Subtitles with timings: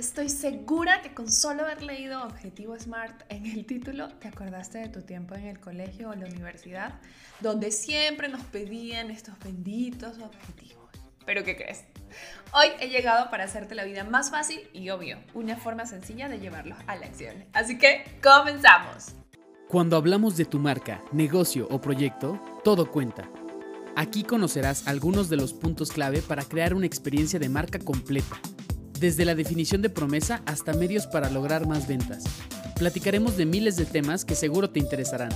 [0.00, 4.88] Estoy segura que con solo haber leído Objetivo Smart en el título te acordaste de
[4.88, 6.94] tu tiempo en el colegio o la universidad,
[7.40, 10.88] donde siempre nos pedían estos benditos objetivos.
[11.26, 11.84] Pero ¿qué crees?
[12.54, 16.40] Hoy he llegado para hacerte la vida más fácil y obvio, una forma sencilla de
[16.40, 17.44] llevarlos a la acción.
[17.52, 19.12] Así que, comenzamos.
[19.68, 23.28] Cuando hablamos de tu marca, negocio o proyecto, todo cuenta.
[23.96, 28.40] Aquí conocerás algunos de los puntos clave para crear una experiencia de marca completa
[29.00, 32.22] desde la definición de promesa hasta medios para lograr más ventas.
[32.76, 35.30] Platicaremos de miles de temas que seguro te interesarán.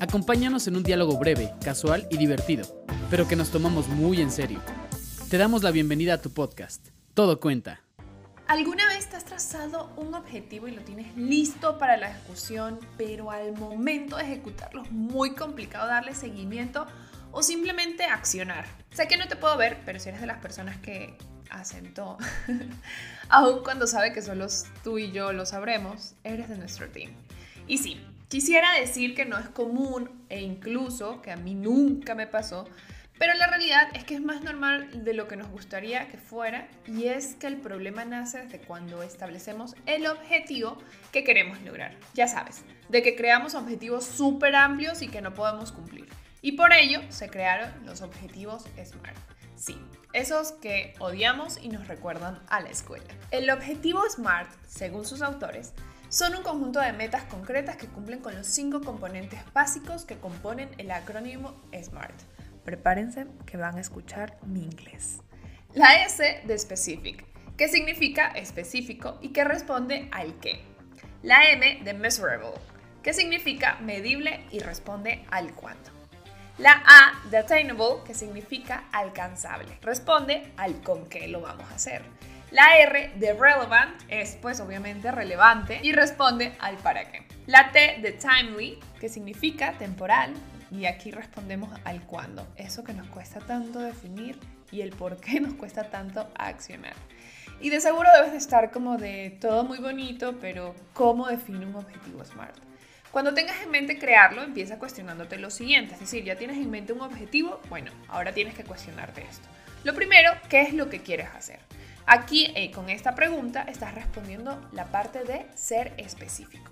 [0.00, 4.60] Acompáñanos en un diálogo breve, casual y divertido, pero que nos tomamos muy en serio.
[5.28, 6.88] Te damos la bienvenida a tu podcast.
[7.14, 7.82] Todo cuenta.
[8.46, 13.30] ¿Alguna vez te has trazado un objetivo y lo tienes listo para la ejecución, pero
[13.30, 16.86] al momento de ejecutarlo es muy complicado darle seguimiento
[17.30, 18.66] o simplemente accionar?
[18.92, 21.16] Sé que no te puedo ver, pero si eres de las personas que
[21.50, 22.18] acentó,
[23.28, 24.46] aun cuando sabe que solo
[24.82, 27.12] tú y yo lo sabremos, eres de nuestro team.
[27.66, 32.26] Y sí, quisiera decir que no es común e incluso que a mí nunca me
[32.26, 32.66] pasó,
[33.18, 36.66] pero la realidad es que es más normal de lo que nos gustaría que fuera
[36.88, 40.76] y es que el problema nace desde cuando establecemos el objetivo
[41.12, 41.94] que queremos lograr.
[42.14, 46.08] Ya sabes, de que creamos objetivos súper amplios y que no podemos cumplir.
[46.42, 49.16] Y por ello se crearon los objetivos SMART.
[49.54, 49.80] Sí,
[50.12, 53.06] esos que odiamos y nos recuerdan a la escuela.
[53.30, 55.72] El objetivo SMART, según sus autores,
[56.08, 60.68] son un conjunto de metas concretas que cumplen con los cinco componentes básicos que componen
[60.78, 62.20] el acrónimo SMART.
[62.64, 65.20] Prepárense que van a escuchar mi inglés.
[65.74, 67.24] La S de specific,
[67.56, 70.64] que significa específico y que responde al qué.
[71.22, 72.50] La M de measurable,
[73.04, 76.01] que significa medible y responde al cuánto.
[76.62, 82.02] La A de attainable, que significa alcanzable, responde al con qué lo vamos a hacer.
[82.52, 87.26] La R de relevant es pues obviamente relevante y responde al para qué.
[87.46, 90.34] La T de timely, que significa temporal,
[90.70, 94.38] y aquí respondemos al cuándo, eso que nos cuesta tanto definir
[94.70, 96.94] y el por qué nos cuesta tanto accionar.
[97.60, 101.74] Y de seguro debes de estar como de todo muy bonito, pero ¿cómo define un
[101.74, 102.71] objetivo SMART?
[103.12, 106.94] Cuando tengas en mente crearlo, empieza cuestionándote lo siguiente, es decir, ya tienes en mente
[106.94, 109.46] un objetivo, bueno, ahora tienes que cuestionarte esto.
[109.84, 111.60] Lo primero, ¿qué es lo que quieres hacer?
[112.06, 116.70] Aquí, eh, con esta pregunta, estás respondiendo la parte de ser específico.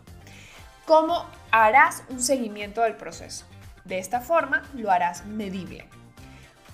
[0.86, 3.44] ¿Cómo harás un seguimiento del proceso?
[3.84, 5.88] De esta forma, lo harás medible.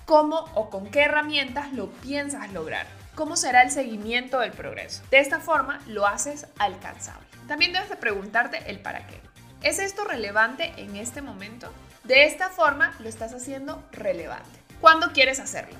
[0.05, 2.87] ¿Cómo o con qué herramientas lo piensas lograr?
[3.15, 5.03] ¿Cómo será el seguimiento del progreso?
[5.11, 7.27] De esta forma, lo haces alcanzable.
[7.49, 9.19] También debes de preguntarte el para qué.
[9.63, 11.71] ¿Es esto relevante en este momento?
[12.03, 14.59] De esta forma lo estás haciendo relevante.
[14.79, 15.75] ¿Cuándo quieres hacerlo?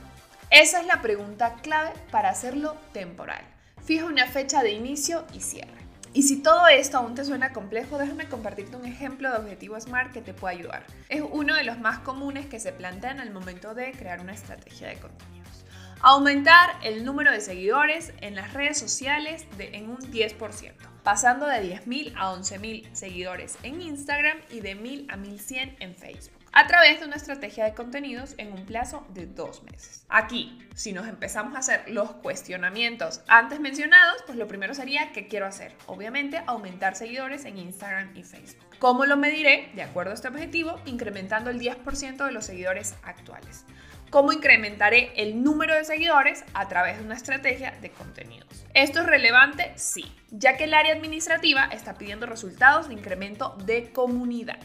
[0.50, 3.42] Esa es la pregunta clave para hacerlo temporal.
[3.86, 5.78] Fija una fecha de inicio y cierre.
[6.12, 10.12] Y si todo esto aún te suena complejo, déjame compartirte un ejemplo de objetivo SMART
[10.12, 10.84] que te puede ayudar.
[11.08, 14.88] Es uno de los más comunes que se plantean al momento de crear una estrategia
[14.88, 15.66] de contenidos.
[16.02, 20.74] Aumentar el número de seguidores en las redes sociales de, en un 10%
[21.08, 26.38] pasando de 10.000 a 11.000 seguidores en Instagram y de 1.000 a 1.100 en Facebook,
[26.52, 30.04] a través de una estrategia de contenidos en un plazo de dos meses.
[30.10, 35.30] Aquí, si nos empezamos a hacer los cuestionamientos antes mencionados, pues lo primero sería ¿qué
[35.30, 35.74] quiero hacer?
[35.86, 38.66] Obviamente, aumentar seguidores en Instagram y Facebook.
[38.78, 39.72] ¿Cómo lo mediré?
[39.76, 43.64] De acuerdo a este objetivo, incrementando el 10% de los seguidores actuales.
[44.10, 46.46] ¿Cómo incrementaré el número de seguidores?
[46.54, 48.66] A través de una estrategia de contenidos.
[48.74, 49.74] ¿Esto es relevante?
[49.76, 54.60] Sí, ya que el área administrativa está pidiendo resultados de incremento de comunidad.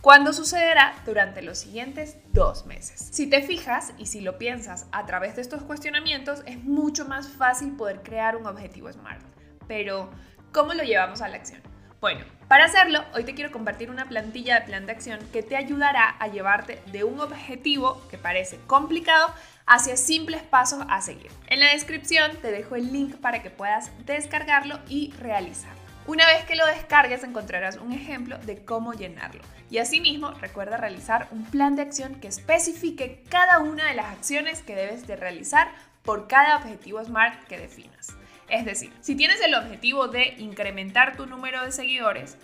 [0.00, 0.94] ¿Cuándo sucederá?
[1.04, 3.10] Durante los siguientes dos meses.
[3.12, 7.28] Si te fijas y si lo piensas a través de estos cuestionamientos, es mucho más
[7.28, 9.22] fácil poder crear un objetivo SMART.
[9.68, 10.10] Pero,
[10.52, 11.69] ¿cómo lo llevamos a la acción?
[12.00, 15.54] Bueno, para hacerlo, hoy te quiero compartir una plantilla de plan de acción que te
[15.54, 19.34] ayudará a llevarte de un objetivo que parece complicado
[19.66, 21.30] hacia simples pasos a seguir.
[21.48, 25.78] En la descripción te dejo el link para que puedas descargarlo y realizarlo.
[26.06, 29.42] Una vez que lo descargues encontrarás un ejemplo de cómo llenarlo.
[29.68, 34.62] Y asimismo, recuerda realizar un plan de acción que especifique cada una de las acciones
[34.62, 35.68] que debes de realizar
[36.02, 38.16] por cada objetivo SMART que definas.
[38.48, 42.36] Es decir, si tienes el objetivo de incrementar tu número de seguidores,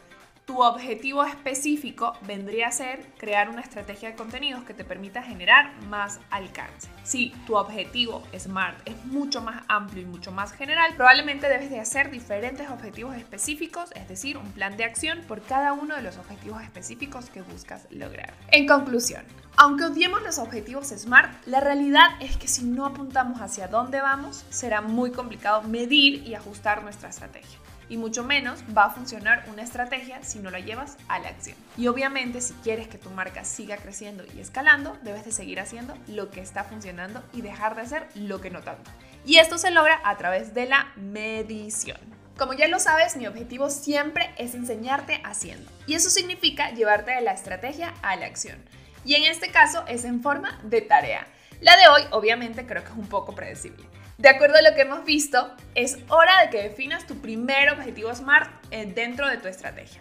[0.46, 5.72] tu objetivo específico vendría a ser crear una estrategia de contenidos que te permita generar
[5.88, 6.88] más alcance.
[7.02, 11.80] Si tu objetivo SMART es mucho más amplio y mucho más general, probablemente debes de
[11.80, 16.16] hacer diferentes objetivos específicos, es decir, un plan de acción por cada uno de los
[16.16, 18.32] objetivos específicos que buscas lograr.
[18.52, 19.24] En conclusión,
[19.58, 24.44] Aunque odiemos los objetivos SMART, la realidad es que si no apuntamos hacia dónde vamos,
[24.50, 27.58] será muy complicado medir y ajustar nuestra estrategia.
[27.88, 31.56] Y mucho menos va a funcionar una estrategia si no la llevas a la acción.
[31.76, 35.94] Y obviamente si quieres que tu marca siga creciendo y escalando, debes de seguir haciendo
[36.08, 38.90] lo que está funcionando y dejar de hacer lo que no tanto.
[39.24, 41.98] Y esto se logra a través de la medición.
[42.36, 45.70] Como ya lo sabes, mi objetivo siempre es enseñarte haciendo.
[45.86, 48.58] Y eso significa llevarte de la estrategia a la acción
[49.06, 51.26] y en este caso es en forma de tarea.
[51.60, 53.84] La de hoy obviamente creo que es un poco predecible.
[54.18, 58.14] De acuerdo a lo que hemos visto, es hora de que definas tu primer objetivo
[58.14, 60.00] SMART eh, dentro de tu estrategia.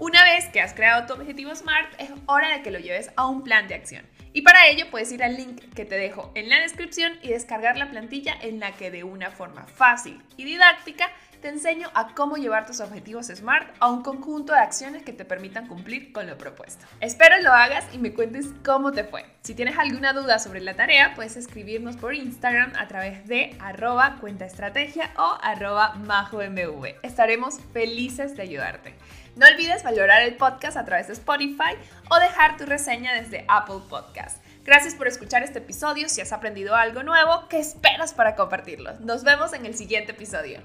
[0.00, 3.26] Una vez que has creado tu objetivo SMART, es hora de que lo lleves a
[3.26, 4.04] un plan de acción.
[4.32, 7.76] Y para ello puedes ir al link que te dejo en la descripción y descargar
[7.76, 11.10] la plantilla en la que de una forma fácil y didáctica
[11.42, 15.24] te enseño a cómo llevar tus objetivos SMART a un conjunto de acciones que te
[15.24, 16.86] permitan cumplir con lo propuesto.
[17.00, 19.24] Espero lo hagas y me cuentes cómo te fue.
[19.42, 24.18] Si tienes alguna duda sobre la tarea, puedes escribirnos por Instagram a través de arroba
[24.20, 26.94] cuentaestrategia o arroba majomv.
[27.02, 28.94] Estaremos felices de ayudarte.
[29.34, 31.74] No olvides valorar el podcast a través de Spotify
[32.10, 34.44] o dejar tu reseña desde Apple Podcast.
[34.62, 36.08] Gracias por escuchar este episodio.
[36.10, 38.92] Si has aprendido algo nuevo, ¿qué esperas para compartirlo?
[39.00, 40.60] Nos vemos en el siguiente episodio.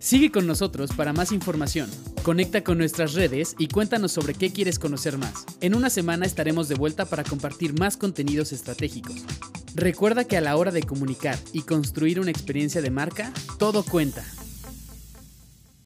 [0.00, 1.88] Sigue con nosotros para más información.
[2.24, 5.46] Conecta con nuestras redes y cuéntanos sobre qué quieres conocer más.
[5.60, 9.24] En una semana estaremos de vuelta para compartir más contenidos estratégicos.
[9.74, 14.24] Recuerda que a la hora de comunicar y construir una experiencia de marca, todo cuenta.